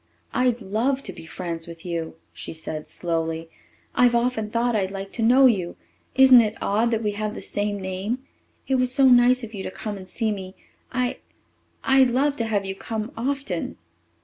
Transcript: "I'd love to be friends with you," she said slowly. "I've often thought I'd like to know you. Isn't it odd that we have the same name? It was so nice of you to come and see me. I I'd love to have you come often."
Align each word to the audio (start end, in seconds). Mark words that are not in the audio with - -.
"I'd 0.33 0.61
love 0.63 1.03
to 1.03 1.13
be 1.13 1.27
friends 1.27 1.67
with 1.67 1.85
you," 1.85 2.15
she 2.33 2.53
said 2.53 2.87
slowly. 2.87 3.51
"I've 3.93 4.15
often 4.15 4.49
thought 4.49 4.75
I'd 4.75 4.89
like 4.89 5.11
to 5.11 5.21
know 5.21 5.45
you. 5.45 5.75
Isn't 6.15 6.41
it 6.41 6.57
odd 6.59 6.89
that 6.89 7.03
we 7.03 7.11
have 7.11 7.35
the 7.35 7.41
same 7.43 7.79
name? 7.79 8.25
It 8.67 8.77
was 8.79 8.91
so 8.91 9.05
nice 9.05 9.43
of 9.43 9.53
you 9.53 9.61
to 9.61 9.69
come 9.69 9.97
and 9.97 10.07
see 10.07 10.31
me. 10.31 10.55
I 10.91 11.19
I'd 11.83 12.09
love 12.09 12.35
to 12.37 12.45
have 12.45 12.65
you 12.65 12.73
come 12.73 13.11
often." 13.15 13.77